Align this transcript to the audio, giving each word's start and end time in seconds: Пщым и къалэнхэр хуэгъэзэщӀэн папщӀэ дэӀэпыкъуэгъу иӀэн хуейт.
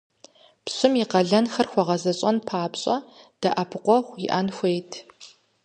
Пщым 0.65 0.93
и 1.03 1.05
къалэнхэр 1.11 1.67
хуэгъэзэщӀэн 1.71 2.37
папщӀэ 2.47 2.95
дэӀэпыкъуэгъу 3.41 4.19
иӀэн 4.25 4.47
хуейт. 4.55 4.91